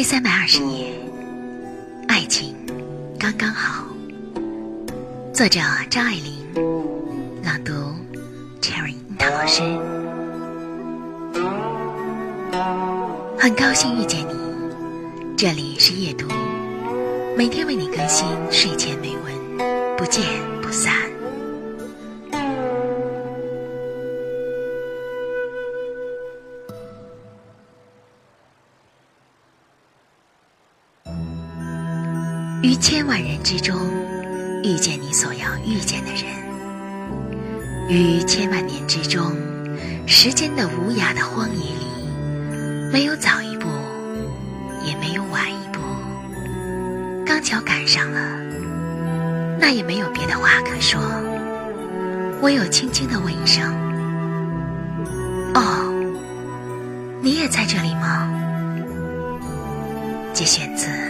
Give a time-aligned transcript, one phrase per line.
[0.00, 0.98] 第三百二十页，
[2.08, 2.56] 爱情
[3.18, 3.84] 刚刚好。
[5.30, 6.32] 作者张爱玲，
[7.44, 7.70] 朗读
[8.62, 9.60] Cherry 樱桃老师。
[13.38, 14.32] 很高兴遇见你，
[15.36, 16.26] 这里是夜读，
[17.36, 20.24] 每天为你更新睡前美文，不见
[32.62, 33.74] 于千万人之中，
[34.62, 36.26] 遇见你所要遇见的人；
[37.88, 39.34] 于千万年之中，
[40.06, 41.86] 时间的无涯的荒野里，
[42.92, 43.66] 没有早一步，
[44.84, 45.80] 也没有晚一步，
[47.24, 48.20] 刚巧赶上了，
[49.58, 51.00] 那也没有别的话可说，
[52.42, 53.74] 唯有轻轻的问一声
[55.56, 55.90] ：“哦，
[57.22, 58.30] 你也在这里吗？”
[60.34, 61.09] 节选自。